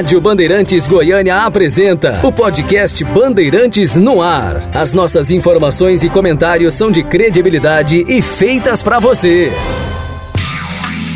[0.00, 4.66] Rádio Bandeirantes Goiânia apresenta o podcast Bandeirantes no Ar.
[4.74, 9.52] As nossas informações e comentários são de credibilidade e feitas para você.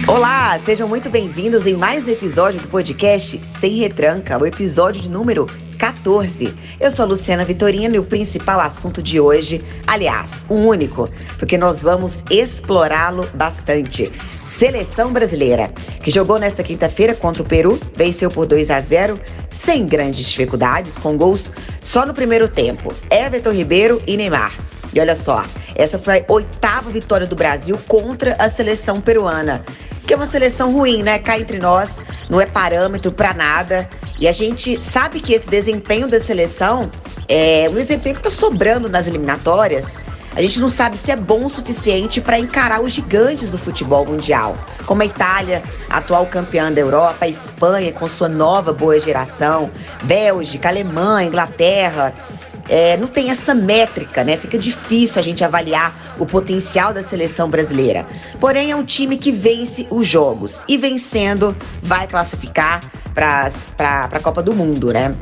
[0.06, 5.08] Olá, sejam muito bem-vindos em mais um episódio do podcast Sem Retranca, o episódio de
[5.08, 5.46] número
[5.78, 6.54] 14.
[6.78, 11.56] Eu sou a Luciana Vitorino e o principal assunto de hoje, aliás, o único, porque
[11.56, 14.13] nós vamos explorá-lo bastante.
[14.45, 19.18] Seleção brasileira, que jogou nesta quinta-feira contra o Peru, venceu por 2 a 0,
[19.50, 21.50] sem grandes dificuldades, com gols
[21.80, 22.92] só no primeiro tempo.
[23.10, 24.52] Everton Ribeiro e Neymar.
[24.94, 25.44] E olha só,
[25.74, 29.64] essa foi a oitava vitória do Brasil contra a seleção peruana
[30.06, 31.18] que é uma seleção ruim, né?
[31.18, 33.88] Cá entre nós, não é parâmetro para nada.
[34.18, 36.90] E a gente sabe que esse desempenho da seleção
[37.28, 39.98] é um desempenho que está sobrando nas eliminatórias.
[40.36, 44.04] A gente não sabe se é bom o suficiente para encarar os gigantes do futebol
[44.04, 49.70] mundial, como a Itália, atual campeã da Europa, a Espanha com sua nova boa geração,
[50.02, 52.12] Bélgica, Alemanha, Inglaterra
[52.68, 54.37] é, não tem essa métrica, né?
[54.37, 58.07] Fica difícil a gente avaliar o potencial da seleção brasileira.
[58.40, 62.80] Porém, é um time que vence os jogos e vencendo vai classificar
[63.15, 63.48] para
[64.12, 65.15] a Copa do Mundo, né?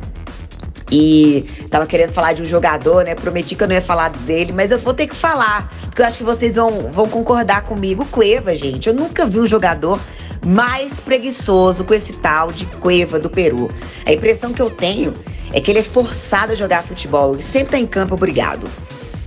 [0.91, 3.15] E tava querendo falar de um jogador, né?
[3.15, 6.05] Prometi que eu não ia falar dele, mas eu vou ter que falar, porque eu
[6.05, 8.05] acho que vocês vão, vão concordar comigo.
[8.05, 9.99] Cueva, gente, eu nunca vi um jogador
[10.43, 13.69] mais preguiçoso com esse tal de Cueva do Peru.
[14.05, 15.13] A impressão que eu tenho
[15.51, 18.67] é que ele é forçado a jogar futebol e sempre tá em campo obrigado.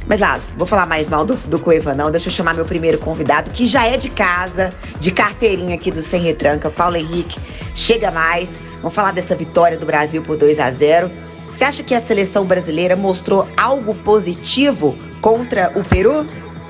[0.06, 2.64] Mas lá, ah, vou falar mais mal do, do Cueva não, deixa eu chamar meu
[2.64, 7.40] primeiro convidado, que já é de casa, de carteirinha aqui do Sem Retranca, Paulo Henrique.
[7.74, 11.10] Chega mais, vamos falar dessa vitória do Brasil por 2 a 0
[11.52, 16.24] Você acha que a seleção brasileira mostrou algo positivo contra o Peru?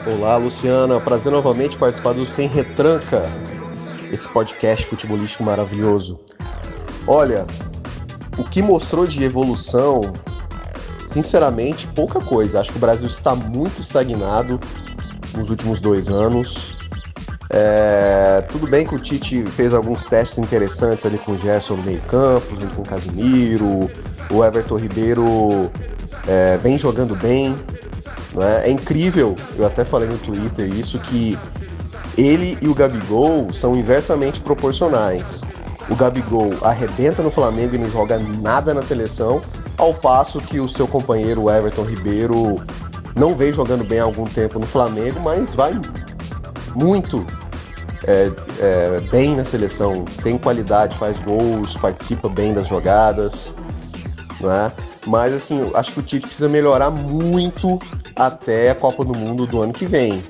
[0.07, 0.99] Olá, Luciana.
[0.99, 3.31] Prazer novamente participar do Sem Retranca,
[4.17, 6.19] esse podcast futebolístico maravilhoso.
[7.07, 7.47] Olha,
[8.37, 10.13] o que mostrou de evolução,
[11.07, 12.61] sinceramente, pouca coisa.
[12.61, 14.59] Acho que o Brasil está muito estagnado
[15.37, 16.77] nos últimos dois anos.
[17.51, 21.83] É, tudo bem que o Tite fez alguns testes interessantes ali com o Gerson no
[21.83, 23.91] meio-campo, junto com o Casimiro.
[24.31, 25.71] O Everton Ribeiro
[26.27, 27.55] é, vem jogando bem.
[28.39, 28.69] É?
[28.69, 31.39] é incrível, eu até falei no Twitter isso, que
[32.17, 35.43] ele e o Gabigol são inversamente proporcionais
[35.89, 39.41] o Gabigol arrebenta no Flamengo e não joga nada na seleção,
[39.77, 42.57] ao passo que o seu companheiro Everton Ribeiro
[43.15, 45.73] não vem jogando bem há algum tempo no Flamengo, mas vai
[46.75, 47.25] muito
[48.05, 53.55] é, é, bem na seleção, tem qualidade, faz gols, participa bem das jogadas,
[54.41, 54.73] né?
[55.07, 57.79] Mas assim, acho que o Tite precisa melhorar muito
[58.17, 60.23] até a Copa do Mundo do ano que vem.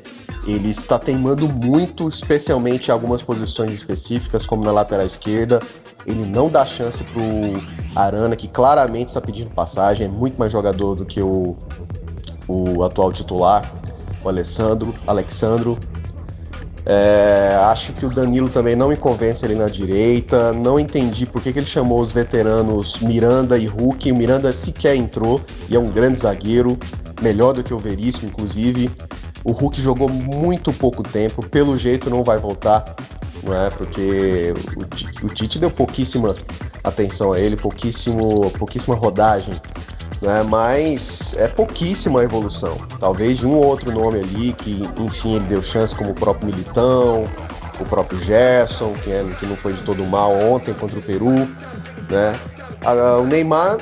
[0.46, 5.60] Ele está teimando muito, especialmente em algumas posições específicas, como na lateral esquerda.
[6.06, 7.22] Ele não dá chance pro
[7.96, 11.56] Arana, que claramente está pedindo passagem, é muito mais jogador do que o,
[12.46, 13.74] o atual titular,
[14.22, 15.76] o Alessandro, Alexandro.
[16.88, 20.52] É, acho que o Danilo também não me convence ali na direita.
[20.52, 24.12] Não entendi por que, que ele chamou os veteranos Miranda e Hulk.
[24.12, 26.78] O Miranda sequer entrou e é um grande zagueiro,
[27.20, 28.88] melhor do que o Veríssimo, inclusive.
[29.44, 32.84] O Hulk jogou muito pouco tempo, pelo jeito não vai voltar,
[33.42, 33.70] não é?
[33.70, 36.36] Porque o, o Tite deu pouquíssima
[36.82, 39.60] atenção a ele, pouquíssimo, pouquíssima rodagem,
[40.20, 40.42] né?
[40.42, 42.76] Mas é pouquíssima a evolução.
[42.98, 46.46] Talvez de um ou outro nome ali que, enfim, ele deu chance, como o próprio
[46.46, 47.28] Militão,
[47.80, 51.48] o próprio Gerson, que, é, que não foi de todo mal ontem contra o Peru,
[52.10, 52.38] né?
[53.20, 53.78] o Neymar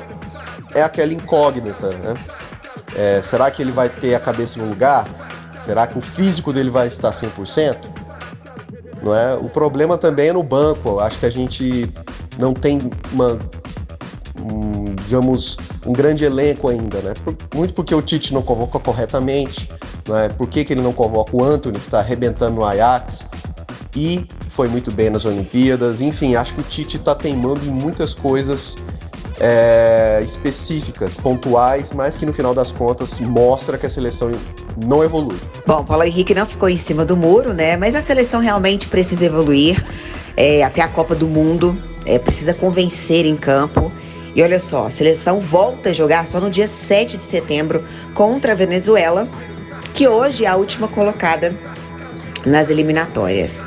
[0.73, 2.13] é aquela incógnita, né?
[2.95, 5.05] É, será que ele vai ter a cabeça no lugar?
[5.63, 7.75] Será que o físico dele vai estar 100%?
[9.01, 9.35] Não é?
[9.35, 10.99] O problema também é no banco.
[10.99, 11.91] Acho que a gente
[12.37, 13.39] não tem uma,
[14.41, 17.13] um, digamos, um grande elenco ainda, né?
[17.53, 19.69] Muito porque o Tite não convoca corretamente,
[20.07, 20.29] não é?
[20.29, 23.27] Por que, que ele não convoca o Anthony, que está arrebentando no Ajax?
[23.95, 26.01] E foi muito bem nas Olimpíadas.
[26.01, 28.77] Enfim, acho que o Tite está teimando em muitas coisas
[29.39, 34.31] é, específicas, pontuais, mas que no final das contas mostra que a seleção
[34.77, 35.37] não evolui.
[35.65, 37.77] Bom, Paulo Henrique não ficou em cima do muro, né?
[37.77, 39.83] Mas a seleção realmente precisa evoluir
[40.35, 43.91] é, até a Copa do Mundo, é, precisa convencer em campo.
[44.35, 47.83] E olha só, a seleção volta a jogar só no dia 7 de setembro
[48.13, 49.27] contra a Venezuela,
[49.93, 51.55] que hoje é a última colocada
[52.45, 53.63] nas eliminatórias.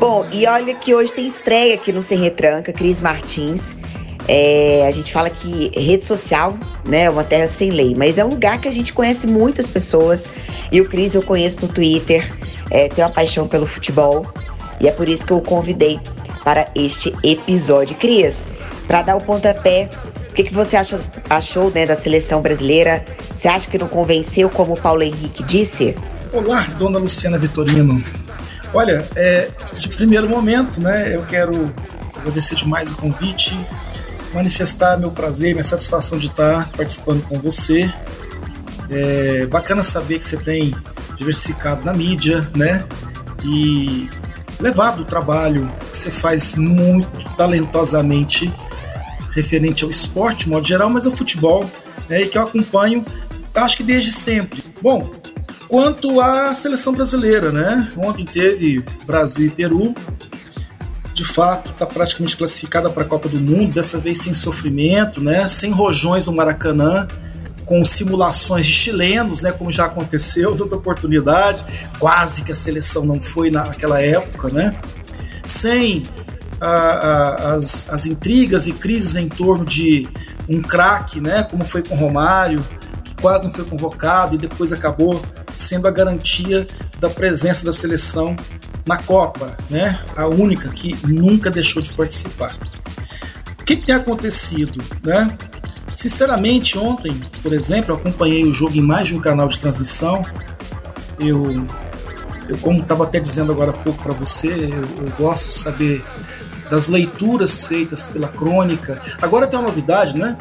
[0.00, 3.76] Bom, e olha que hoje tem estreia aqui no Sem Retranca, Cris Martins.
[4.26, 8.24] É, a gente fala que rede social né, é uma terra sem lei, mas é
[8.24, 10.28] um lugar que a gente conhece muitas pessoas.
[10.72, 12.28] E o Cris eu conheço no Twitter,
[12.70, 14.26] é, tenho uma paixão pelo futebol
[14.80, 16.00] e é por isso que eu o convidei
[16.42, 17.94] para este episódio.
[17.96, 18.48] Cris,
[18.92, 19.88] para dar o pontapé,
[20.28, 21.00] o que, que você achou,
[21.30, 23.02] achou né, da seleção brasileira?
[23.34, 25.96] Você acha que não convenceu, como o Paulo Henrique disse?
[26.30, 28.04] Olá, dona Luciana Vitorino.
[28.74, 29.48] Olha, é,
[29.78, 31.72] de primeiro momento, né, eu quero
[32.14, 33.58] agradecer demais o convite,
[34.34, 37.90] manifestar meu prazer, minha satisfação de estar participando com você.
[38.90, 40.76] É bacana saber que você tem
[41.16, 42.84] diversificado na mídia, né?
[43.42, 44.10] E
[44.60, 47.08] levado o trabalho que você faz muito
[47.38, 48.52] talentosamente
[49.32, 51.68] referente ao esporte, de modo geral, mas ao futebol,
[52.08, 53.04] né, e que eu acompanho,
[53.54, 54.62] acho que desde sempre.
[54.80, 55.10] Bom,
[55.68, 57.90] quanto à seleção brasileira, né?
[57.96, 59.94] Ontem teve Brasil e Peru.
[61.14, 65.46] De fato, está praticamente classificada para a Copa do Mundo, dessa vez sem sofrimento, né?
[65.48, 67.06] Sem rojões no Maracanã,
[67.64, 69.52] com simulações de chilenos, né?
[69.52, 71.64] Como já aconteceu, toda oportunidade.
[71.98, 74.74] Quase que a seleção não foi naquela época, né?
[75.46, 76.02] Sem
[76.62, 80.08] a, a, as, as intrigas e crises em torno de
[80.48, 81.42] um craque, né?
[81.42, 82.64] Como foi com Romário,
[83.02, 85.20] que quase não foi convocado e depois acabou
[85.52, 86.66] sendo a garantia
[87.00, 88.36] da presença da seleção
[88.86, 89.98] na Copa, né?
[90.16, 92.56] A única que nunca deixou de participar.
[93.60, 95.36] O que, que tem acontecido, né?
[95.94, 100.24] Sinceramente, ontem, por exemplo, acompanhei o jogo em mais de um canal de transmissão.
[101.18, 101.66] Eu,
[102.48, 106.04] eu como estava até dizendo agora há pouco para você, eu, eu, gosto de saber
[106.72, 108.98] das leituras feitas pela crônica.
[109.20, 110.38] Agora tem uma novidade, né?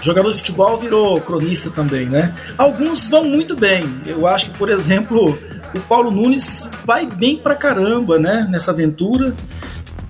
[0.00, 2.34] Jogador de futebol virou cronista também, né?
[2.58, 4.00] Alguns vão muito bem.
[4.04, 5.38] Eu acho que, por exemplo,
[5.72, 8.48] o Paulo Nunes vai bem pra caramba, né?
[8.50, 9.32] Nessa aventura.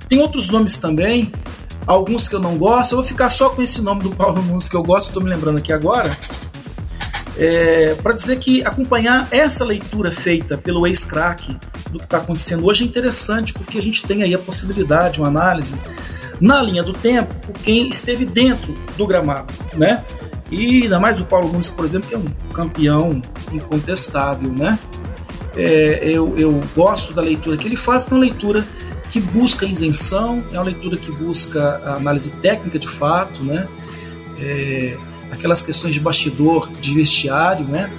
[0.08, 1.30] Tem outros nomes também,
[1.86, 2.92] alguns que eu não gosto.
[2.92, 5.28] Eu vou ficar só com esse nome do Paulo Nunes que eu gosto, estou me
[5.28, 6.10] lembrando aqui agora.
[7.36, 11.54] É, para dizer que acompanhar essa leitura feita pelo ex-craque
[11.90, 15.28] do que está acontecendo hoje é interessante, porque a gente tem aí a possibilidade, uma
[15.28, 15.78] análise
[16.40, 20.04] na linha do tempo por quem esteve dentro do gramado, né?
[20.50, 23.20] E ainda mais o Paulo Nunes, por exemplo, que é um campeão
[23.52, 24.78] incontestável, né?
[25.56, 28.66] É, eu, eu gosto da leitura que ele faz, que é uma leitura
[29.08, 33.66] que busca isenção, é uma leitura que busca análise técnica de fato, né?
[34.38, 34.96] É,
[35.30, 37.90] aquelas questões de bastidor, de vestiário, né?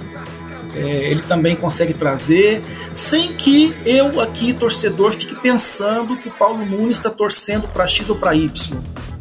[0.74, 2.62] É, ele também consegue trazer,
[2.92, 8.08] sem que eu aqui, torcedor, fique pensando que o Paulo Nunes está torcendo para X
[8.08, 8.76] ou para Y.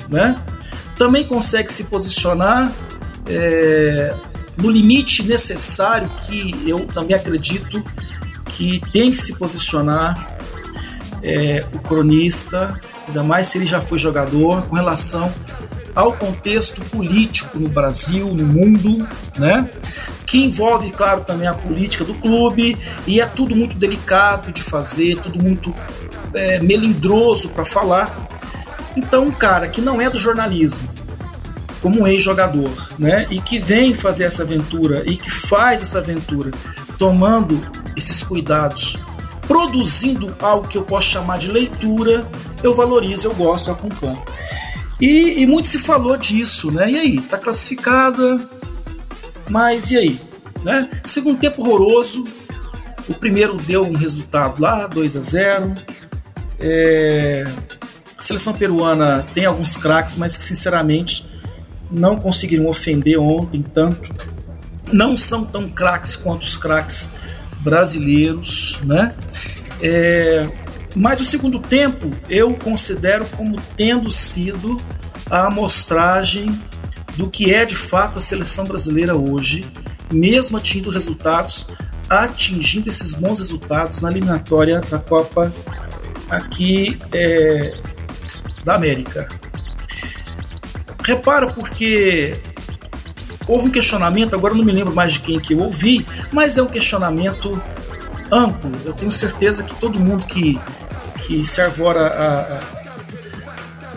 [0.10, 0.36] Né?
[0.98, 2.72] Também consegue se posicionar
[3.28, 4.14] é,
[4.58, 7.84] no limite necessário que eu também acredito
[8.46, 10.38] que tem que se posicionar
[11.22, 15.32] é, o cronista, ainda mais se ele já foi jogador, com relação
[15.94, 19.08] ao contexto político no Brasil, no mundo,
[19.38, 19.70] né?
[20.28, 22.78] Que envolve, claro, também a política do clube
[23.08, 25.74] e é tudo muito delicado de fazer, tudo muito
[26.34, 28.28] é, melindroso para falar.
[28.96, 30.88] Então, um cara que não é do jornalismo,
[31.82, 33.28] como um ex-jogador, né?
[33.30, 36.52] E que vem fazer essa aventura e que faz essa aventura
[36.98, 37.62] tomando
[37.96, 38.98] esses cuidados,
[39.48, 42.30] produzindo algo que eu posso chamar de leitura,
[42.62, 44.22] eu valorizo, eu gosto, eu acompanho.
[45.00, 46.90] E, e, muito se falou disso, né?
[46.90, 48.50] E aí, tá classificada,
[49.50, 50.22] mas e aí?
[50.64, 50.90] Né?
[51.04, 52.26] Segundo tempo horroroso,
[53.08, 55.74] o primeiro deu um resultado lá, 2 a 0
[56.60, 57.44] é...
[58.18, 61.26] A seleção peruana tem alguns craques, mas que sinceramente
[61.92, 64.12] não conseguiram ofender ontem tanto.
[64.92, 67.14] Não são tão craques quanto os craques
[67.60, 69.14] brasileiros, né?
[69.82, 70.50] É...
[70.96, 74.82] Mas o segundo tempo eu considero como tendo sido
[75.30, 76.58] a amostragem
[77.18, 79.66] do que é de fato a seleção brasileira hoje,
[80.12, 81.68] mesmo atingindo resultados,
[82.10, 85.52] atingindo esses bons resultados na eliminatória da Copa
[86.30, 87.76] aqui é,
[88.64, 89.28] da América.
[91.04, 92.40] Repara porque
[93.48, 96.62] houve um questionamento, agora não me lembro mais de quem que eu ouvi, mas é
[96.62, 97.62] um questionamento
[98.32, 98.72] amplo.
[98.86, 100.60] Eu tenho certeza que todo mundo que
[101.28, 102.62] que se arvora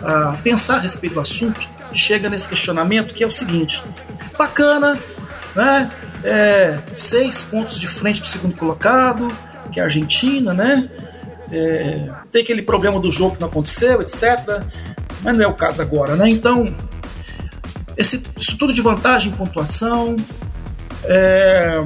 [0.03, 1.61] a, a, pensar a respeito do assunto,
[1.93, 3.83] chega nesse questionamento que é o seguinte:
[4.37, 4.97] bacana,
[5.55, 5.89] né?
[6.23, 9.27] É, seis pontos de frente para o segundo colocado,
[9.71, 10.89] que é a Argentina, né?
[11.51, 14.63] É, tem aquele problema do jogo que não aconteceu, etc.
[15.23, 16.29] Mas não é o caso agora, né?
[16.29, 16.73] Então,
[17.97, 20.15] esse, isso tudo de vantagem, pontuação.
[21.03, 21.83] É,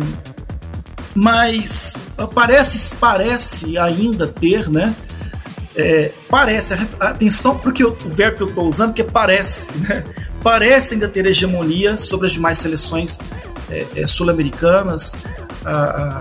[1.15, 4.93] mas parece, parece ainda ter, né?
[5.77, 10.03] É, parece, atenção porque o verbo que eu estou usando, que parece, né?
[10.41, 13.19] parece ainda ter hegemonia sobre as demais seleções
[13.69, 15.17] é, é, sul-americanas,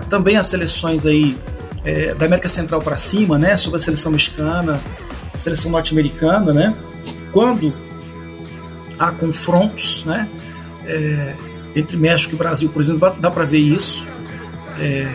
[0.09, 1.37] também as seleções aí
[1.83, 3.55] é, da América Central para cima, né?
[3.55, 4.81] sobre a seleção mexicana,
[5.33, 6.75] a seleção norte-americana, né?
[7.31, 7.73] quando
[8.97, 10.27] há confrontos, né?
[10.85, 11.33] É,
[11.75, 14.07] entre México e Brasil, por exemplo, dá para ver isso.
[14.79, 15.11] É,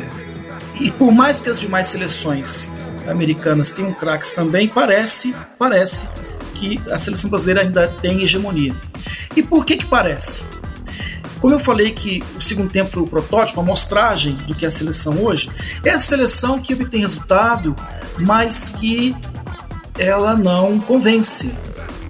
[0.78, 2.70] e por mais que as demais seleções
[3.10, 6.08] americanas tenham craques também, parece, parece
[6.54, 8.74] que a seleção brasileira ainda tem hegemonia.
[9.34, 10.44] E por que que parece?
[11.40, 14.68] Como eu falei que o segundo tempo foi o protótipo, a mostragem do que é
[14.68, 15.50] a seleção hoje,
[15.82, 17.74] é a seleção que obtém resultado,
[18.18, 19.16] mas que
[19.98, 21.50] ela não convence.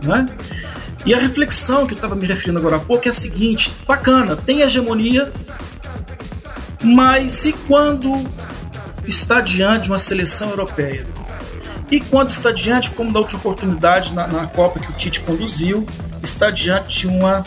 [0.03, 0.27] Né?
[1.07, 4.37] E a reflexão que eu estava me referindo agora há pouco é a seguinte: bacana,
[4.37, 5.33] tem hegemonia,
[6.83, 8.29] mas e quando
[9.07, 11.07] está diante de uma seleção europeia?
[11.91, 15.87] E quando está diante, como da outra oportunidade na, na Copa que o Tite conduziu,
[16.23, 17.45] está diante de uma,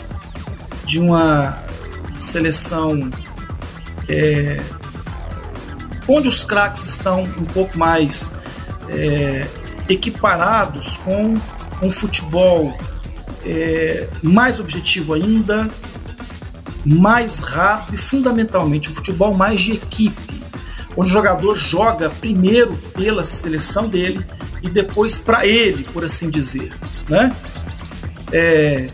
[0.84, 1.64] de uma
[2.16, 3.10] seleção
[4.08, 4.60] é,
[6.06, 8.42] onde os craques estão um pouco mais
[8.90, 9.46] é,
[9.88, 11.40] equiparados com
[11.80, 12.76] um futebol
[13.44, 15.70] é, mais objetivo ainda,
[16.84, 20.33] mais rápido e fundamentalmente um futebol mais de equipe,
[20.96, 24.24] onde o jogador joga primeiro pela seleção dele
[24.62, 26.72] e depois para ele, por assim dizer,
[27.08, 27.34] né?
[28.32, 28.88] É,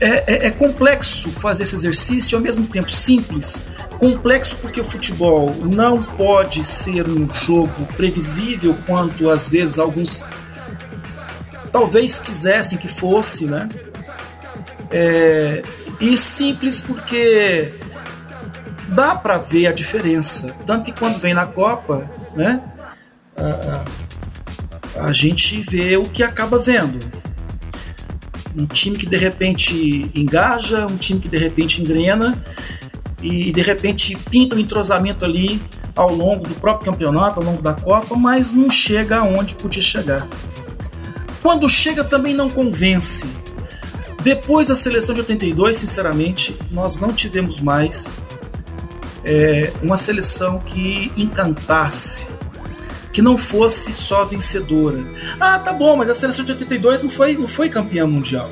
[0.00, 3.62] é, é, é, complexo fazer esse exercício e ao mesmo tempo simples.
[3.98, 10.24] Complexo porque o futebol não pode ser um jogo previsível quanto às vezes alguns
[11.70, 13.68] talvez quisessem que fosse, né?
[14.90, 15.62] É,
[16.00, 17.74] e simples porque
[18.90, 20.64] dá para ver a diferença.
[20.66, 22.62] Tanto que quando vem na Copa, né?
[23.36, 23.84] A,
[25.06, 26.98] a, gente vê o que acaba vendo.
[28.56, 32.42] Um time que de repente engaja, um time que de repente engrena
[33.22, 35.62] e de repente pinta um entrosamento ali
[35.94, 40.26] ao longo do próprio campeonato, ao longo da Copa, mas não chega aonde podia chegar.
[41.40, 43.24] Quando chega também não convence.
[44.22, 48.12] Depois da seleção de 82, sinceramente, nós não tivemos mais
[49.24, 52.28] é, uma seleção que encantasse,
[53.12, 54.98] que não fosse só vencedora.
[55.38, 58.50] Ah, tá bom, mas a seleção de 82 não foi, não foi campeã mundial.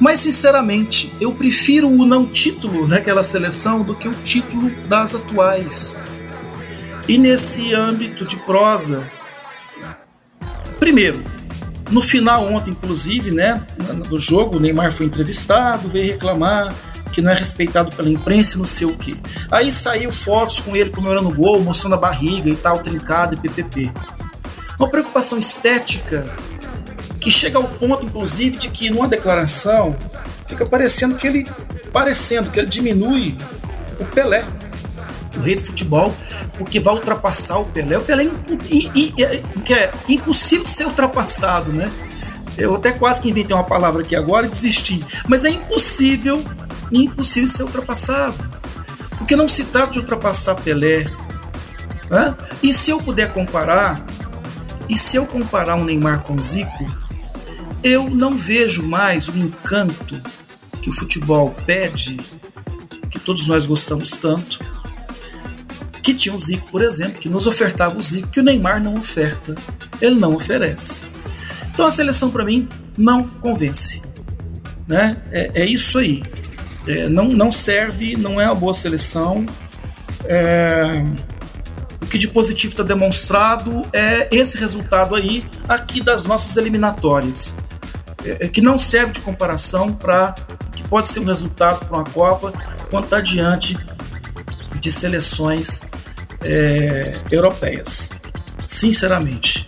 [0.00, 5.96] Mas, sinceramente, eu prefiro o não título daquela seleção do que o título das atuais.
[7.08, 9.04] E nesse âmbito de prosa,
[10.78, 11.22] primeiro,
[11.90, 13.66] no final ontem, inclusive, né,
[14.08, 16.74] do jogo, o Neymar foi entrevistado, veio reclamar
[17.08, 19.16] que não é respeitado pela imprensa e não sei o que.
[19.50, 23.38] Aí saiu fotos com ele comemorando o gol, mostrando a barriga e tal, trincado e
[23.38, 23.92] ppp.
[24.78, 26.24] Uma preocupação estética
[27.20, 29.96] que chega ao ponto, inclusive, de que numa declaração
[30.46, 31.46] fica parecendo que ele
[31.92, 33.36] parecendo que ele diminui
[33.98, 34.46] o Pelé
[35.36, 36.14] o rei do futebol,
[36.56, 37.98] porque vai ultrapassar o Pelé.
[37.98, 38.30] O Pelé
[39.18, 41.90] é, é, impossível de ser ultrapassado, né?
[42.56, 45.02] Eu até quase que inventei uma palavra aqui agora e desisti.
[45.28, 46.44] Mas é impossível,
[46.92, 48.36] impossível ser ultrapassado.
[49.16, 51.10] Porque não se trata de ultrapassar Pelé.
[52.10, 52.36] Né?
[52.62, 54.04] E se eu puder comparar,
[54.88, 56.86] e se eu comparar um Neymar com Zico,
[57.82, 60.20] eu não vejo mais o encanto
[60.80, 62.16] que o futebol pede,
[63.10, 64.58] que todos nós gostamos tanto,
[66.02, 68.94] que tinha o Zico, por exemplo, que nos ofertava o Zico, que o Neymar não
[68.96, 69.54] oferta,
[70.00, 71.04] ele não oferece.
[71.70, 74.02] Então a seleção para mim não convence,
[74.86, 75.16] né?
[75.30, 76.22] É, é isso aí.
[76.88, 79.44] É, não, não serve, não é uma boa seleção.
[80.24, 81.04] É,
[82.00, 87.56] o que de positivo está demonstrado é esse resultado aí aqui das nossas eliminatórias,
[88.24, 90.34] é, é que não serve de comparação para
[90.74, 92.54] que pode ser um resultado para uma Copa
[92.90, 93.76] quando está diante
[94.80, 95.82] de seleções
[96.40, 98.08] é, europeias.
[98.64, 99.66] Sinceramente.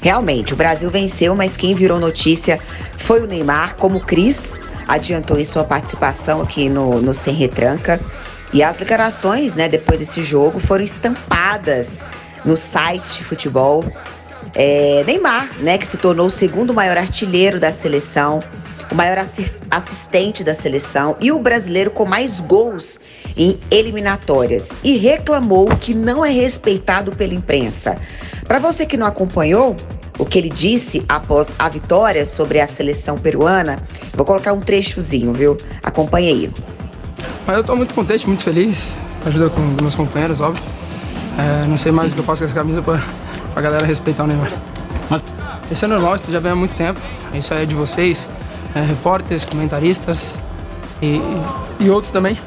[0.00, 2.60] Realmente, o Brasil venceu, mas quem virou notícia
[2.98, 4.52] foi o Neymar, como o Cris
[4.86, 8.00] adiantou em sua participação aqui no, no Sem Retranca.
[8.52, 12.02] E as declarações, né, depois desse jogo, foram estampadas
[12.44, 13.84] no site de futebol.
[14.54, 18.40] É, Neymar, né, que se tornou o segundo maior artilheiro da seleção,
[18.90, 19.16] o maior
[19.70, 23.00] assistente da seleção e o brasileiro com mais gols
[23.34, 27.96] em eliminatórias e reclamou que não é respeitado pela imprensa.
[28.44, 29.74] Para você que não acompanhou
[30.18, 33.78] o que ele disse após a vitória sobre a seleção peruana,
[34.14, 35.56] vou colocar um trechozinho, viu?
[35.82, 36.50] Acompanhe aí.
[37.46, 38.92] Mas eu estou muito contente, muito feliz,
[39.26, 40.62] ajuda com meus companheiros, óbvio.
[41.38, 43.02] É, não sei mais o que eu faço com essa camisa para
[43.56, 44.52] a galera respeitar o Neymar.
[45.08, 45.22] Mas
[45.70, 47.00] isso é normal, isso já vem há muito tempo.
[47.32, 48.28] Isso é de vocês,
[48.74, 50.36] é, repórteres, comentaristas
[51.00, 51.20] e,
[51.80, 52.38] e outros também.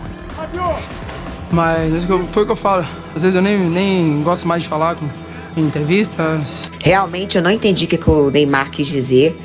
[1.51, 2.85] Mas foi o que eu falo.
[3.15, 5.07] Às vezes eu nem, nem gosto mais de falar com,
[5.57, 6.69] em entrevistas.
[6.79, 9.35] Realmente eu não entendi o que, o Neymar quis dizer.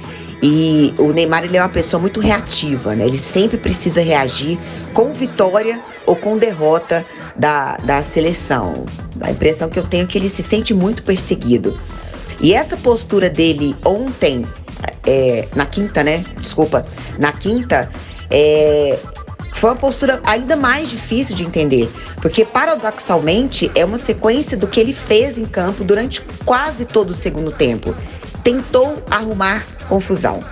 [0.42, 3.06] E o Neymar ele é uma pessoa muito reativa, né?
[3.06, 4.58] Ele sempre precisa reagir
[4.94, 7.04] com vitória ou com derrota
[7.36, 8.86] da, da seleção.
[9.20, 11.78] A impressão que eu tenho é que ele se sente muito perseguido.
[12.40, 14.46] E essa postura dele ontem,
[15.06, 16.24] é, na quinta, né?
[16.38, 16.86] Desculpa,
[17.18, 17.90] na quinta,
[18.30, 18.98] é,
[19.52, 21.90] foi uma postura ainda mais difícil de entender,
[22.20, 27.14] porque paradoxalmente é uma sequência do que ele fez em campo durante quase todo o
[27.14, 27.94] segundo tempo.
[28.42, 30.42] Tentou arrumar confusão.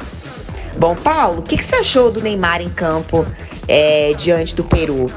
[0.76, 3.26] Bom, Paulo, o que, que, você achou do Neymar em campo
[3.66, 5.10] é, diante do Peru?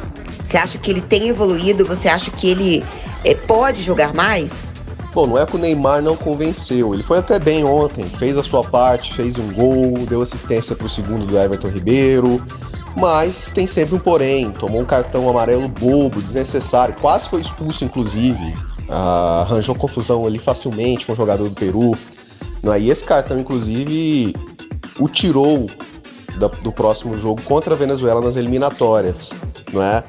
[0.43, 1.85] Você acha que ele tem evoluído?
[1.85, 2.83] Você acha que ele
[3.23, 4.73] é, pode jogar mais?
[5.13, 6.93] Bom, não é que o Neymar não convenceu.
[6.93, 10.87] Ele foi até bem ontem, fez a sua parte, fez um gol, deu assistência para
[10.87, 12.41] o segundo do Everton Ribeiro.
[12.95, 14.51] Mas tem sempre um porém.
[14.51, 18.53] Tomou um cartão amarelo bobo, desnecessário, quase foi expulso, inclusive.
[18.89, 21.97] Ah, arranjou confusão ali facilmente com o jogador do Peru.
[22.61, 22.79] Não é?
[22.79, 24.35] E esse cartão, inclusive,
[24.99, 25.65] o tirou
[26.37, 29.33] da, do próximo jogo contra a Venezuela nas eliminatórias.
[29.71, 30.03] Não é?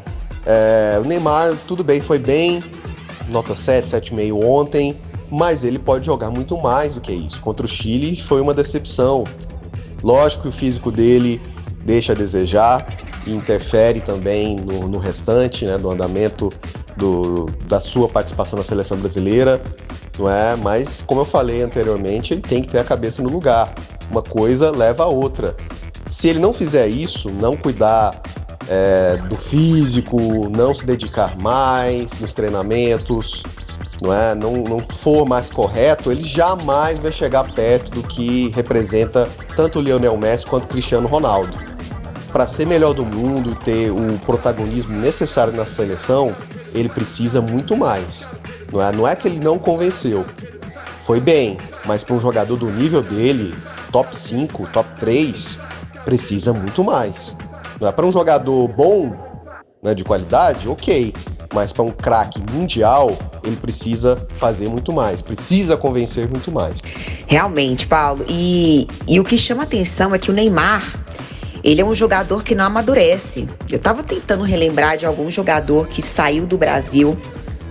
[0.44, 2.62] é o Neymar, tudo bem, foi bem,
[3.28, 4.98] nota 7, 7,5 ontem,
[5.30, 7.40] mas ele pode jogar muito mais do que isso.
[7.40, 9.24] Contra o Chile foi uma decepção.
[10.02, 11.40] Lógico que o físico dele
[11.84, 12.86] deixa a desejar
[13.26, 16.52] e interfere também no, no restante, né, do andamento
[16.96, 19.60] do, da sua participação na seleção brasileira,
[20.18, 20.56] não é?
[20.56, 23.72] Mas como eu falei anteriormente, ele tem que ter a cabeça no lugar.
[24.10, 25.56] Uma coisa leva a outra.
[26.06, 28.20] Se ele não fizer isso, não cuidar
[28.68, 33.42] é, do físico, não se dedicar mais nos treinamentos,
[34.00, 34.34] não é?
[34.34, 39.82] Não, não for mais correto, ele jamais vai chegar perto do que representa tanto o
[39.82, 41.71] Lionel Messi quanto o Cristiano Ronaldo.
[42.32, 46.34] Para ser melhor do mundo, ter o protagonismo necessário na seleção,
[46.74, 48.28] ele precisa muito mais.
[48.72, 50.24] Não é, não é que ele não convenceu.
[51.00, 53.54] Foi bem, mas para um jogador do nível dele,
[53.90, 55.58] top 5, top 3,
[56.04, 57.37] precisa muito mais.
[57.80, 59.14] Não é para um jogador bom,
[59.83, 61.12] né, de qualidade, ok.
[61.52, 66.80] Mas para um craque mundial, ele precisa fazer muito mais, precisa convencer muito mais.
[67.26, 68.24] Realmente, Paulo.
[68.26, 70.83] E, e o que chama atenção é que o Neymar,
[71.62, 73.48] ele é um jogador que não amadurece.
[73.70, 77.16] Eu estava tentando relembrar de algum jogador que saiu do Brasil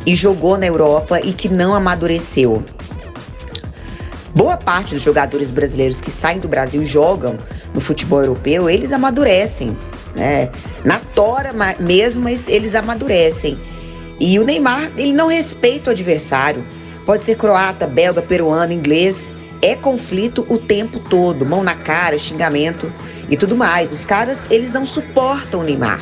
[0.06, 2.63] e jogou na Europa e que não amadureceu.
[4.34, 7.38] Boa parte dos jogadores brasileiros que saem do Brasil e jogam
[7.73, 9.75] no futebol europeu, eles amadurecem
[10.15, 10.49] né?
[10.84, 13.58] Na tora mesmo, mas eles amadurecem.
[14.19, 16.63] E o Neymar, ele não respeita o adversário.
[17.06, 19.36] Pode ser croata, belga, peruano, inglês.
[19.62, 22.91] É conflito o tempo todo, mão na cara, xingamento
[23.31, 23.91] e tudo mais.
[23.93, 26.01] Os caras, eles não suportam o Neymar.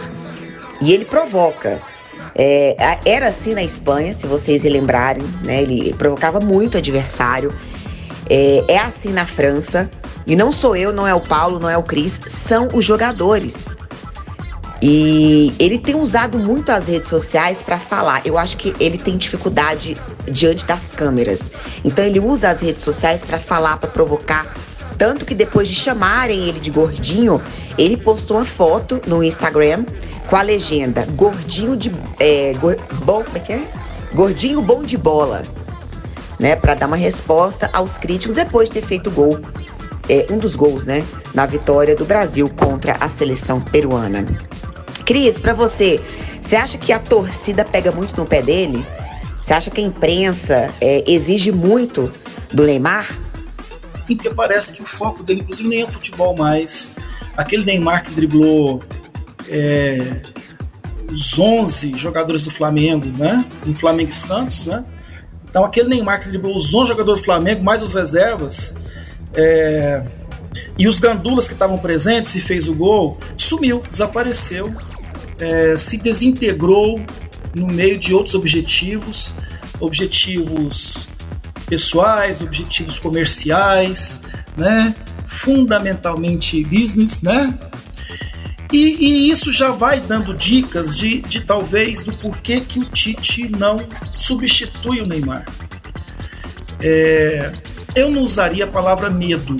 [0.82, 1.80] E ele provoca.
[2.36, 5.62] É, era assim na Espanha, se vocês lembrarem, né?
[5.62, 7.54] Ele provocava muito adversário.
[8.30, 9.90] É, é assim na França.
[10.26, 13.78] E não sou eu, não é o Paulo, não é o Cris, são os jogadores.
[14.82, 18.22] E ele tem usado muito as redes sociais para falar.
[18.26, 19.98] Eu acho que ele tem dificuldade
[20.32, 21.52] diante das câmeras.
[21.84, 24.56] Então ele usa as redes sociais para falar, para provocar.
[25.00, 27.42] Tanto que depois de chamarem ele de gordinho,
[27.78, 29.86] ele postou uma foto no Instagram
[30.28, 31.90] com a legenda Gordinho de.
[32.20, 33.62] É, go, bom, como é que é?
[34.14, 35.44] Gordinho bom de bola.
[36.38, 39.40] Né, para dar uma resposta aos críticos depois de ter feito gol,
[40.08, 44.26] é, um dos gols, né, na vitória do Brasil contra a seleção peruana.
[45.06, 46.00] Cris, para você,
[46.42, 48.86] você acha que a torcida pega muito no pé dele?
[49.42, 52.10] Você acha que a imprensa é, exige muito
[52.54, 53.10] do Neymar?
[54.16, 56.92] Porque parece que o foco dele, inclusive, nem é futebol mais.
[57.36, 58.84] Aquele Neymar que driblou
[59.48, 60.22] é,
[61.12, 63.46] os 11 jogadores do Flamengo, né?
[63.66, 64.84] Em Flamengo e Santos, né?
[65.50, 68.76] Então, aquele Neymar que driblou os 11 jogadores do Flamengo, mais os reservas,
[69.34, 70.04] é,
[70.78, 74.74] e os gandulas que estavam presentes e fez o gol, sumiu, desapareceu
[75.40, 77.00] é, se desintegrou
[77.56, 79.36] no meio de outros objetivos,
[79.80, 81.08] objetivos
[81.70, 84.24] pessoais, objetivos comerciais,
[84.58, 84.94] né?
[85.26, 87.58] fundamentalmente business, né?
[88.72, 93.50] E, e, isso já vai dando dicas de, de talvez do porquê que o Tite
[93.50, 93.80] não
[94.16, 95.46] substitui o Neymar.
[96.80, 97.52] É,
[97.96, 99.56] eu não usaria a palavra medo,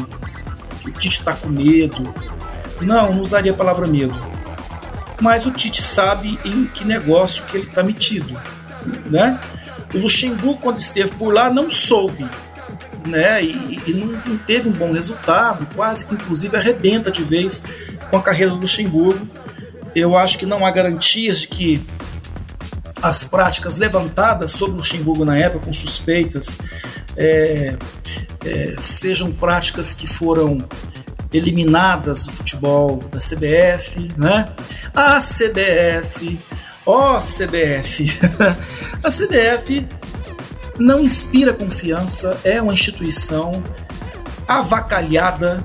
[0.82, 2.14] que o Tite está com medo.
[2.82, 4.30] Não, não usaria a palavra medo
[5.22, 8.40] mas o Tite sabe em que negócio que ele está metido,
[9.06, 9.40] né?
[9.94, 12.26] O Luxemburgo, quando esteve por lá, não soube,
[13.08, 13.44] né?
[13.44, 17.64] E, e não, não, teve um bom resultado, quase que inclusive arrebenta de vez
[18.10, 19.28] com a carreira do Luxemburgo.
[19.96, 21.86] Eu acho que não há garantias de que
[23.02, 26.60] as práticas levantadas sobre Luxemburgo na época, com suspeitas,
[27.16, 27.76] é,
[28.46, 30.60] é, sejam práticas que foram
[31.32, 34.46] eliminadas do futebol da CBF, né?
[34.94, 36.40] A CBF,
[36.86, 38.12] ó oh, CBF,
[39.04, 39.86] a CBF
[40.80, 43.64] não inspira confiança, é uma instituição
[44.48, 45.64] avacalhada,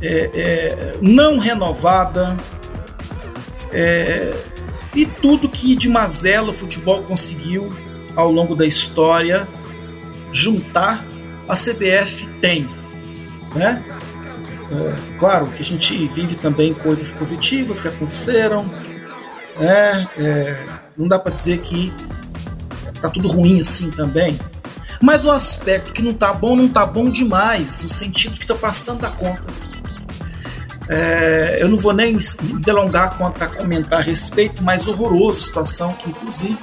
[0.00, 2.36] é, é, não renovada,
[3.72, 4.34] é,
[4.94, 7.72] e tudo que de mazela o futebol conseguiu
[8.16, 9.46] ao longo da história
[10.32, 11.04] juntar,
[11.46, 12.68] a CBF tem.
[13.54, 13.82] Né?
[14.70, 18.68] É, claro que a gente vive também coisas positivas que aconteceram,
[19.58, 20.08] né?
[20.16, 20.66] É,
[20.96, 21.92] não dá para dizer que
[23.00, 24.38] tá tudo ruim assim também.
[25.00, 28.54] Mas no aspecto que não tá bom, não tá bom demais, no sentido que tá
[28.54, 29.46] passando da conta.
[30.88, 32.18] É, eu não vou nem
[32.60, 36.58] delongar quanto a comentar a respeito, mas horrorosa situação que, inclusive,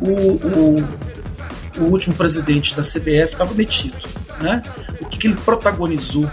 [0.00, 0.88] o, o,
[1.78, 3.96] o último presidente da CBF estava metido.
[4.40, 4.62] Né?
[5.00, 6.28] O que, que ele protagonizou.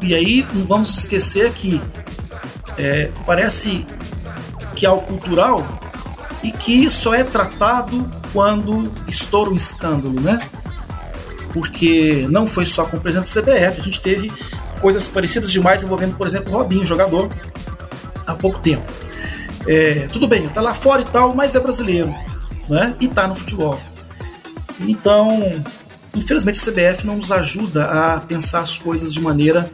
[0.00, 1.80] E aí não vamos esquecer que
[2.76, 3.86] é, parece
[4.74, 5.66] que é algo cultural
[6.42, 10.38] e que só é tratado quando estoura um escândalo, né?
[11.52, 14.30] Porque não foi só com o presidente da CBF, a gente teve
[14.80, 17.30] coisas parecidas demais envolvendo, por exemplo, o Robinho, jogador,
[18.26, 18.84] há pouco tempo.
[19.66, 22.14] É, tudo bem, tá lá fora e tal, mas é brasileiro,
[22.68, 22.94] né?
[23.00, 23.80] E tá no futebol.
[24.80, 25.50] Então,
[26.14, 29.70] infelizmente, a CBF não nos ajuda a pensar as coisas de maneira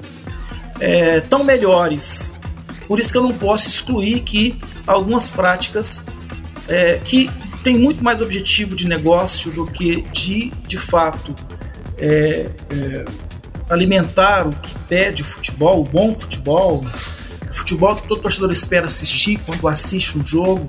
[0.78, 2.36] é, tão melhores.
[2.86, 4.60] Por isso que eu não posso excluir que
[4.90, 6.07] algumas práticas
[6.68, 7.31] é, que
[7.62, 11.35] têm muito mais objetivo de negócio do que de, de fato,
[11.98, 13.05] é, é
[13.68, 16.85] alimentar o que pede o futebol, o bom futebol,
[17.48, 20.68] o futebol que todo torcedor espera assistir quando assiste um jogo.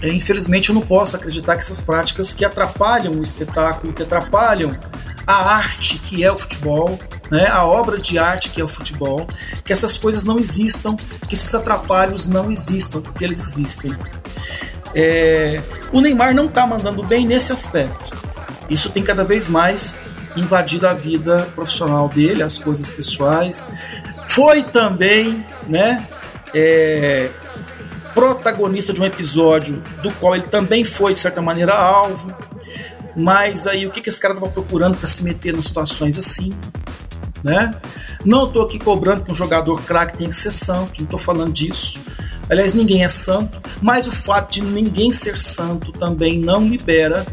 [0.00, 4.76] É, infelizmente, eu não posso acreditar que essas práticas que atrapalham o espetáculo, que atrapalham
[5.26, 6.98] a arte que é o futebol,
[7.30, 9.26] né, a obra de arte que é o futebol,
[9.64, 10.96] que essas coisas não existam,
[11.28, 13.96] que esses atrapalhos não existam, porque eles existem.
[14.94, 18.12] É, o Neymar não está mandando bem nesse aspecto.
[18.68, 19.96] Isso tem cada vez mais
[20.36, 23.70] invadido a vida profissional dele, as coisas pessoais.
[24.26, 26.06] Foi também, né,
[26.54, 27.30] é,
[28.14, 32.34] protagonista de um episódio do qual ele também foi, de certa maneira, alvo.
[33.16, 36.54] Mas aí o que, que esse cara estava procurando para se meter em situações assim?
[37.42, 37.70] Né?
[38.24, 41.52] Não estou aqui cobrando que um jogador craque tenha que ser santo, não estou falando
[41.52, 42.00] disso.
[42.48, 47.26] Aliás, ninguém é santo, mas o fato de ninguém ser santo também não libera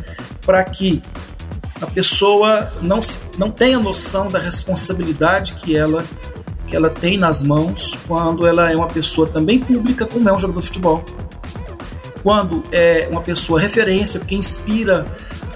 [0.45, 1.01] para que
[1.81, 2.99] a pessoa não,
[3.37, 6.03] não tem a noção da responsabilidade que ela,
[6.67, 10.39] que ela tem nas mãos quando ela é uma pessoa também pública, como é um
[10.39, 11.05] jogador de futebol.
[12.21, 15.07] Quando é uma pessoa referência, porque inspira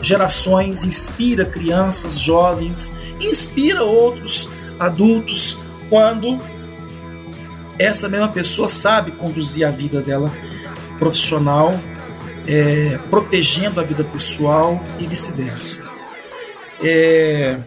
[0.03, 5.57] gerações, inspira crianças, jovens, inspira outros adultos,
[5.89, 6.39] quando
[7.79, 10.33] essa mesma pessoa sabe conduzir a vida dela
[10.99, 11.79] profissional,
[12.47, 15.85] é, protegendo a vida pessoal e vice-versa.
[16.81, 17.59] É,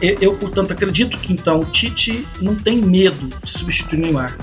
[0.00, 4.36] eu, portanto, acredito que então o Tite não tem medo de substituir o Neymar.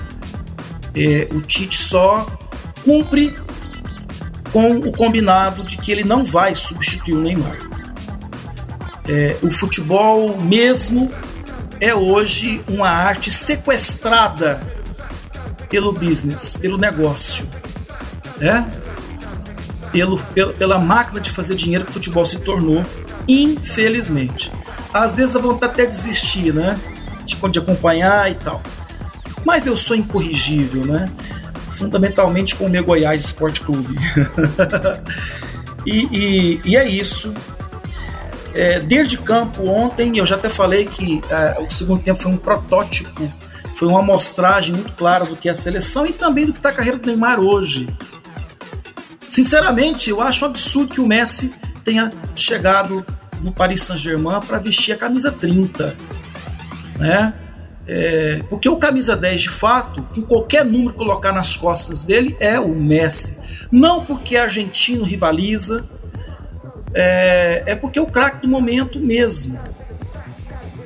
[0.94, 2.26] É, o Tite só
[2.84, 3.34] cumpre
[4.52, 7.58] com o combinado de que ele não vai substituir o Neymar.
[9.08, 11.10] É, o futebol mesmo
[11.80, 14.60] é hoje uma arte sequestrada
[15.70, 17.46] pelo business, pelo negócio,
[18.38, 18.70] né?
[19.92, 20.18] pelo,
[20.58, 22.84] pela máquina de fazer dinheiro que o futebol se tornou
[23.26, 24.50] infelizmente.
[24.92, 26.80] Às vezes a vontade até desistir, né?
[27.24, 28.62] De, de acompanhar e tal.
[29.44, 31.10] Mas eu sou incorrigível, né?
[31.78, 33.96] Fundamentalmente com o meu Goiás Esporte Clube.
[35.86, 37.32] e, e, e, é isso.
[38.52, 42.32] É, dentro de campo, ontem eu já até falei que é, o segundo tempo foi
[42.32, 43.32] um protótipo,
[43.76, 46.70] foi uma amostragem muito clara do que é a seleção e também do que está
[46.70, 47.88] a carreira do Neymar hoje.
[49.28, 53.06] Sinceramente, eu acho absurdo que o Messi tenha chegado
[53.40, 55.96] no Paris Saint-Germain para vestir a camisa 30.
[56.98, 57.32] Né?
[57.88, 62.60] É, porque o camisa 10, de fato, com qualquer número colocar nas costas dele, é
[62.60, 63.66] o Messi.
[63.72, 65.88] Não porque argentino rivaliza,
[66.92, 69.58] é, é porque é o craque do momento mesmo.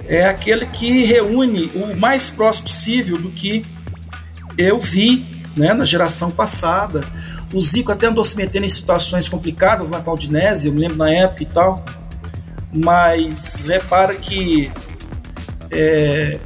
[0.06, 3.62] É aquele que reúne o mais próximo possível do que
[4.56, 7.04] eu vi né, na geração passada.
[7.52, 11.12] O Zico até andou se metendo em situações complicadas na Caldinésia, eu me lembro na
[11.12, 11.84] época e tal
[12.74, 14.72] mas repara que
[15.70, 16.38] é,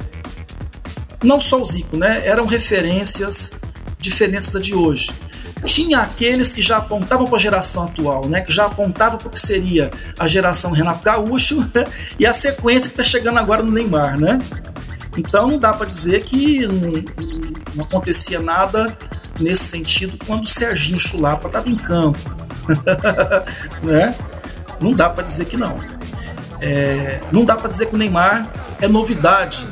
[1.23, 2.25] não só o Zico, né?
[2.25, 3.59] Eram referências
[3.99, 5.11] diferentes da de hoje.
[5.65, 8.41] Tinha aqueles que já apontavam para a geração atual, né?
[8.41, 11.65] Que já apontavam para o que seria a geração Renato Gaúcho
[12.19, 14.39] e a sequência que está chegando agora no Neymar, né?
[15.17, 17.03] Então não dá para dizer que não,
[17.73, 18.95] não, acontecia nada
[19.39, 22.19] nesse sentido quando o Serginho Chulapa estava em campo.
[23.81, 24.15] né?
[24.79, 25.79] Não dá para dizer que não.
[26.61, 28.47] É, não dá para dizer que o Neymar
[28.79, 29.67] é novidade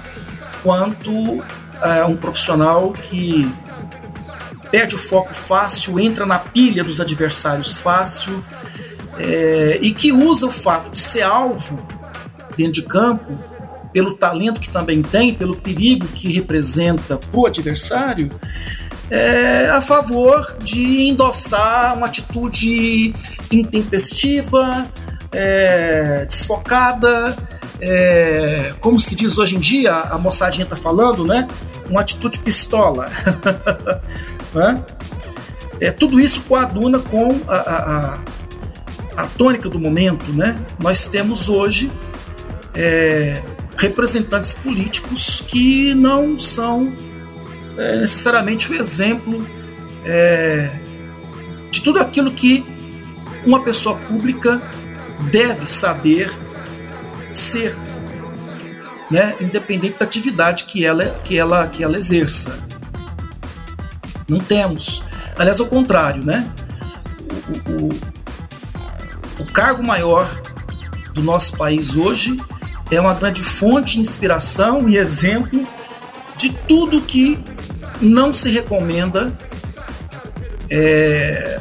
[0.65, 1.45] quanto
[1.79, 3.53] é, um profissional que
[4.71, 8.43] perde o foco fácil, entra na pilha dos adversários fácil
[9.19, 11.77] é, e que usa o fato de ser alvo
[12.57, 13.37] dentro de campo
[13.93, 18.31] pelo talento que também tem, pelo perigo que representa o adversário,
[19.11, 23.13] é a favor de endossar uma atitude
[23.51, 24.87] intempestiva,
[25.31, 27.37] é, desfocada,
[27.79, 31.47] é, como se diz hoje em dia, a moçadinha está falando, né?
[31.89, 33.09] Uma atitude pistola.
[34.53, 34.83] né?
[35.79, 38.19] É, tudo isso coaduna com a, a, a,
[39.23, 40.57] a, tônica do momento, né?
[40.79, 41.91] Nós temos hoje
[42.73, 43.41] é,
[43.77, 46.93] representantes políticos que não são
[47.77, 49.45] é, necessariamente o exemplo
[50.05, 50.71] é,
[51.69, 52.65] de tudo aquilo que
[53.45, 54.61] uma pessoa pública
[55.29, 56.31] deve saber
[57.39, 57.75] ser,
[59.09, 62.57] né, independente da atividade que ela, que ela, que ela exerça.
[64.27, 65.03] Não temos.
[65.37, 66.51] Aliás, ao contrário, né?
[67.69, 67.99] O, o,
[69.43, 70.41] o cargo maior
[71.13, 72.39] do nosso país hoje
[72.91, 75.67] é uma grande fonte de inspiração e exemplo
[76.37, 77.39] de tudo que
[78.01, 79.33] não se recomenda
[80.69, 81.59] é,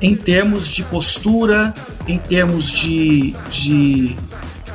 [0.00, 1.74] em termos de postura,
[2.06, 4.16] em termos de, de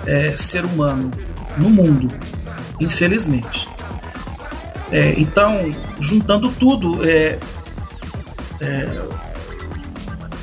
[0.08, 1.12] é, ser humano
[1.58, 2.10] no mundo,
[2.80, 3.68] infelizmente.
[4.92, 7.38] É, então, juntando tudo, é,
[8.62, 9.08] é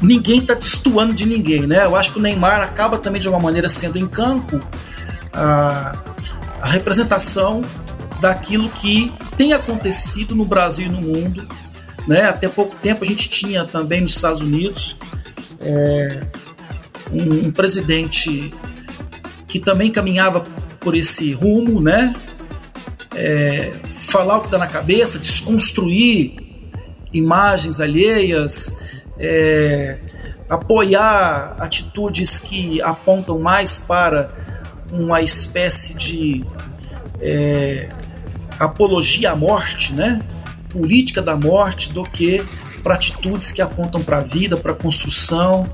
[0.03, 1.85] ninguém está destoando de ninguém, né?
[1.85, 4.61] Eu acho que o Neymar acaba também de alguma maneira sendo em campo
[5.33, 5.97] a,
[6.61, 7.65] a representação
[8.21, 11.47] daquilo que tem acontecido no Brasil e no mundo.
[12.07, 12.23] Né?
[12.23, 14.97] Até pouco tempo a gente tinha também nos Estados Unidos
[15.61, 16.23] é,
[17.11, 18.53] um, um presidente
[19.55, 20.45] que também caminhava
[20.81, 22.13] por esse rumo, né?
[23.15, 26.35] É, falar o que está na cabeça, desconstruir
[27.13, 30.01] imagens alheias, é,
[30.49, 34.29] apoiar atitudes que apontam mais para
[34.91, 36.45] uma espécie de
[37.21, 37.89] é,
[38.59, 40.21] apologia à morte, né?
[40.69, 42.45] política da morte, do que
[42.83, 45.73] para atitudes que apontam para a vida, para a construção,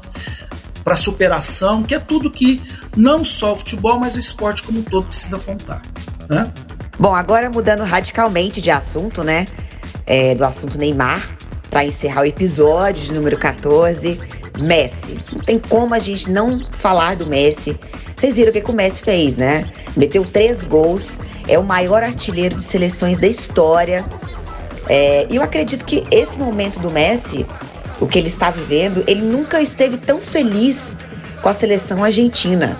[0.90, 2.60] para superação, que é tudo que
[2.96, 5.82] não só o futebol, mas o esporte como um todo precisa apontar.
[6.28, 6.52] Né?
[6.98, 9.46] Bom, agora mudando radicalmente de assunto, né?
[10.04, 11.38] É, do assunto Neymar,
[11.70, 14.18] para encerrar o episódio de número 14,
[14.58, 15.16] Messi.
[15.32, 17.78] Não tem como a gente não falar do Messi.
[18.16, 19.70] Vocês viram o que, que o Messi fez, né?
[19.96, 24.04] Meteu três gols, é o maior artilheiro de seleções da história.
[24.88, 27.46] É, e eu acredito que esse momento do Messi
[28.00, 30.96] o que ele está vivendo, ele nunca esteve tão feliz
[31.42, 32.76] com a seleção argentina.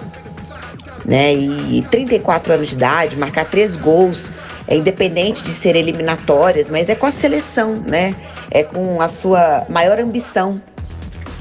[1.04, 1.34] Né?
[1.34, 4.30] E 34 anos de idade, marcar três gols,
[4.66, 8.14] é independente de ser eliminatórias, mas é com a seleção, né?
[8.50, 10.62] É com a sua maior ambição.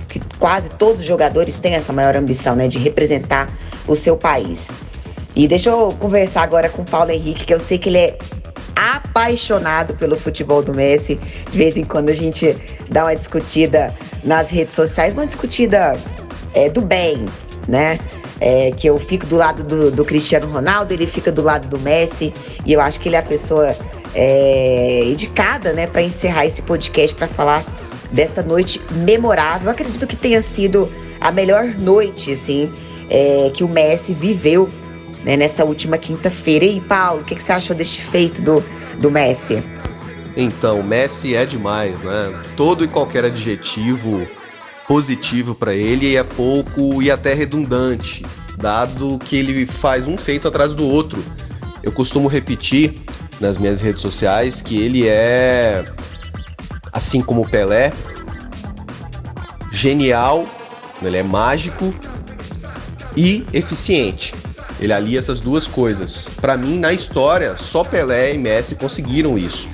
[0.07, 2.67] Que quase todos os jogadores têm essa maior ambição, né?
[2.67, 3.47] De representar
[3.87, 4.69] o seu país.
[5.35, 8.17] E deixa eu conversar agora com o Paulo Henrique, que eu sei que ele é
[8.79, 11.19] apaixonado pelo futebol do Messi.
[11.51, 12.55] De vez em quando a gente
[12.89, 15.97] dá uma discutida nas redes sociais, uma discutida
[16.53, 17.25] é, do bem,
[17.67, 17.99] né?
[18.41, 21.77] É, que eu fico do lado do, do, Cristiano Ronaldo, ele fica do lado do
[21.77, 22.33] Messi,
[22.65, 23.75] e eu acho que ele é a pessoa
[24.15, 27.65] é, indicada, né, para encerrar esse podcast para falar
[28.13, 29.65] dessa noite memorável.
[29.67, 30.89] Eu acredito que tenha sido
[31.19, 32.71] a melhor noite, assim,
[33.09, 34.69] é, que o Messi viveu
[35.23, 36.65] né, nessa última quinta-feira.
[36.65, 38.63] E Paulo, o que, que, você achou deste feito do,
[38.97, 39.63] do Messi?
[40.35, 42.33] Então, Messi é demais, né?
[42.55, 44.27] Todo e qualquer adjetivo
[44.87, 48.25] positivo para ele é pouco e até redundante,
[48.57, 51.23] dado que ele faz um feito atrás do outro.
[51.83, 52.95] Eu costumo repetir
[53.39, 55.85] nas minhas redes sociais que ele é,
[56.91, 57.93] assim como o Pelé,
[59.71, 60.45] genial,
[61.01, 61.93] ele é mágico
[63.15, 64.33] e eficiente.
[64.79, 66.29] Ele alia essas duas coisas.
[66.39, 69.69] Para mim, na história, só Pelé e Messi conseguiram isso.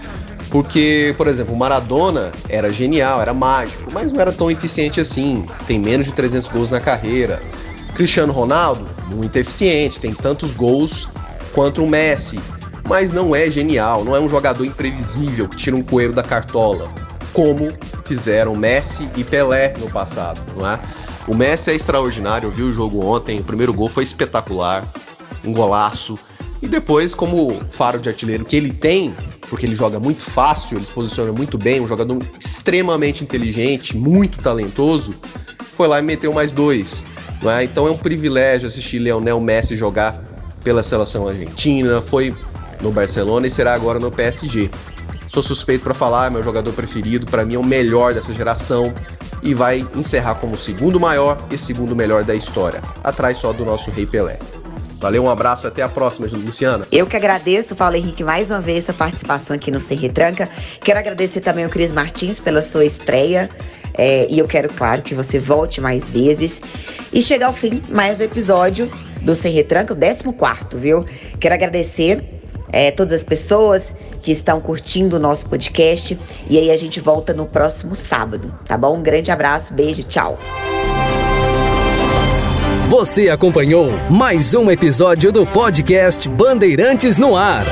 [0.49, 5.45] Porque, por exemplo, Maradona era genial, era mágico, mas não era tão eficiente assim.
[5.67, 7.41] Tem menos de 300 gols na carreira.
[7.93, 11.07] Cristiano Ronaldo, muito eficiente, tem tantos gols
[11.53, 12.39] quanto o Messi,
[12.87, 16.91] mas não é genial, não é um jogador imprevisível que tira um coelho da cartola,
[17.31, 17.71] como
[18.03, 20.79] fizeram Messi e Pelé no passado, não é?
[21.27, 24.87] O Messi é extraordinário, eu vi o jogo ontem, o primeiro gol foi espetacular,
[25.43, 26.17] um golaço.
[26.61, 29.15] E depois, como faro de artilheiro que ele tem,
[29.49, 34.37] porque ele joga muito fácil, ele se posiciona muito bem, um jogador extremamente inteligente, muito
[34.37, 35.15] talentoso,
[35.75, 37.03] foi lá e meteu mais dois.
[37.43, 37.63] É?
[37.63, 40.23] Então é um privilégio assistir Leonel Messi jogar
[40.63, 42.35] pela seleção argentina, foi
[42.81, 44.69] no Barcelona e será agora no PSG.
[45.27, 48.93] Sou suspeito para falar, meu jogador preferido, para mim é o melhor dessa geração
[49.45, 53.63] e vai encerrar como o segundo maior e segundo melhor da história, atrás só do
[53.63, 54.39] nosso Rei Pelé.
[54.99, 56.83] Valeu, um abraço até a próxima, Luciana.
[56.91, 60.49] Eu que agradeço, Paulo Henrique, mais uma vez sua participação aqui no Sem Retranca.
[60.79, 63.49] Quero agradecer também ao Cris Martins pela sua estreia.
[63.93, 66.61] É, e eu quero, claro, que você volte mais vezes.
[67.13, 68.89] E chegar ao fim, mais um episódio
[69.21, 71.05] do Sem Retranca, o 14, viu?
[71.39, 72.34] Quero agradecer
[72.71, 76.19] é, todas as pessoas que estão curtindo o nosso podcast.
[76.49, 78.97] E aí a gente volta no próximo sábado, tá bom?
[78.97, 80.37] Um grande abraço, beijo, tchau.
[82.89, 87.65] Você acompanhou mais um episódio do podcast Bandeirantes no Ar.